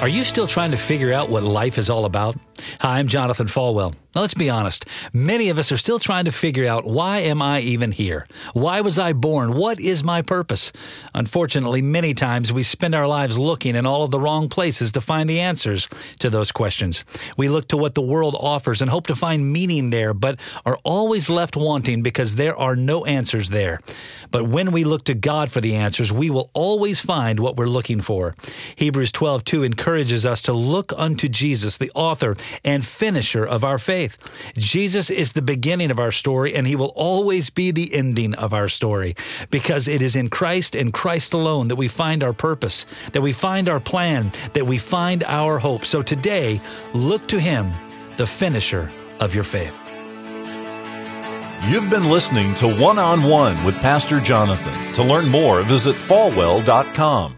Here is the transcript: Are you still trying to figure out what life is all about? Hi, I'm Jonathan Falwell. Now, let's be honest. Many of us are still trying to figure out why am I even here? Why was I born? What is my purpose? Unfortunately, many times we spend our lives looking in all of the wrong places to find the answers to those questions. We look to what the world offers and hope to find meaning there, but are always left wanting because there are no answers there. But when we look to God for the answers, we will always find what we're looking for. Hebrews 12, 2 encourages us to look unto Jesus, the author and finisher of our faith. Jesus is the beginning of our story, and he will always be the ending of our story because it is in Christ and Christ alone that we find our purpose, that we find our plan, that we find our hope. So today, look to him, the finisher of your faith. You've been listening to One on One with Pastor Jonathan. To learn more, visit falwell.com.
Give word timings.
Are 0.00 0.08
you 0.08 0.22
still 0.22 0.46
trying 0.46 0.70
to 0.70 0.76
figure 0.76 1.12
out 1.12 1.28
what 1.28 1.42
life 1.42 1.76
is 1.76 1.90
all 1.90 2.04
about? 2.04 2.36
Hi, 2.80 2.98
I'm 2.98 3.08
Jonathan 3.08 3.46
Falwell. 3.46 3.94
Now, 4.14 4.22
let's 4.22 4.34
be 4.34 4.50
honest. 4.50 4.86
Many 5.12 5.50
of 5.50 5.58
us 5.58 5.70
are 5.70 5.76
still 5.76 5.98
trying 5.98 6.24
to 6.24 6.32
figure 6.32 6.66
out 6.66 6.86
why 6.86 7.18
am 7.18 7.42
I 7.42 7.60
even 7.60 7.92
here? 7.92 8.26
Why 8.52 8.80
was 8.80 8.98
I 8.98 9.12
born? 9.12 9.54
What 9.54 9.78
is 9.78 10.02
my 10.02 10.22
purpose? 10.22 10.72
Unfortunately, 11.14 11.82
many 11.82 12.14
times 12.14 12.52
we 12.52 12.62
spend 12.62 12.94
our 12.94 13.06
lives 13.06 13.38
looking 13.38 13.76
in 13.76 13.84
all 13.86 14.04
of 14.04 14.10
the 14.10 14.18
wrong 14.18 14.48
places 14.48 14.92
to 14.92 15.00
find 15.00 15.28
the 15.28 15.40
answers 15.40 15.88
to 16.20 16.30
those 16.30 16.50
questions. 16.50 17.04
We 17.36 17.48
look 17.48 17.68
to 17.68 17.76
what 17.76 17.94
the 17.94 18.02
world 18.02 18.34
offers 18.38 18.80
and 18.80 18.90
hope 18.90 19.08
to 19.08 19.14
find 19.14 19.52
meaning 19.52 19.90
there, 19.90 20.14
but 20.14 20.40
are 20.64 20.78
always 20.84 21.28
left 21.28 21.54
wanting 21.54 22.02
because 22.02 22.34
there 22.34 22.56
are 22.56 22.76
no 22.76 23.04
answers 23.04 23.50
there. 23.50 23.80
But 24.30 24.48
when 24.48 24.72
we 24.72 24.84
look 24.84 25.04
to 25.04 25.14
God 25.14 25.52
for 25.52 25.60
the 25.60 25.76
answers, 25.76 26.12
we 26.12 26.30
will 26.30 26.50
always 26.54 26.98
find 26.98 27.40
what 27.40 27.56
we're 27.56 27.66
looking 27.66 28.00
for. 28.00 28.34
Hebrews 28.76 29.12
12, 29.12 29.44
2 29.44 29.62
encourages 29.64 30.24
us 30.24 30.42
to 30.42 30.52
look 30.52 30.92
unto 30.96 31.28
Jesus, 31.28 31.76
the 31.76 31.92
author 31.94 32.36
and 32.64 32.84
finisher 32.84 33.44
of 33.44 33.64
our 33.64 33.78
faith. 33.78 34.18
Jesus 34.56 35.10
is 35.10 35.32
the 35.32 35.42
beginning 35.42 35.90
of 35.90 35.98
our 35.98 36.12
story, 36.12 36.54
and 36.54 36.66
he 36.66 36.76
will 36.76 36.92
always 36.94 37.50
be 37.50 37.70
the 37.70 37.94
ending 37.94 38.34
of 38.34 38.54
our 38.54 38.68
story 38.68 39.16
because 39.50 39.88
it 39.88 40.02
is 40.02 40.16
in 40.16 40.28
Christ 40.28 40.74
and 40.74 40.92
Christ 40.92 41.32
alone 41.32 41.68
that 41.68 41.76
we 41.76 41.88
find 41.88 42.22
our 42.22 42.32
purpose, 42.32 42.86
that 43.12 43.22
we 43.22 43.32
find 43.32 43.68
our 43.68 43.80
plan, 43.80 44.30
that 44.52 44.66
we 44.66 44.78
find 44.78 45.24
our 45.24 45.58
hope. 45.58 45.84
So 45.84 46.02
today, 46.02 46.60
look 46.94 47.26
to 47.28 47.40
him, 47.40 47.72
the 48.16 48.26
finisher 48.26 48.90
of 49.20 49.34
your 49.34 49.44
faith. 49.44 49.74
You've 51.66 51.90
been 51.90 52.08
listening 52.08 52.54
to 52.54 52.68
One 52.68 52.98
on 52.98 53.24
One 53.24 53.64
with 53.64 53.74
Pastor 53.76 54.20
Jonathan. 54.20 54.92
To 54.94 55.02
learn 55.02 55.28
more, 55.28 55.62
visit 55.62 55.96
falwell.com. 55.96 57.37